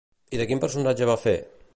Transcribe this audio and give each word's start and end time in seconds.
I 0.37 0.39
de 0.41 0.47
quin 0.51 0.63
personatge 0.63 1.11
va 1.11 1.19
fer? 1.27 1.35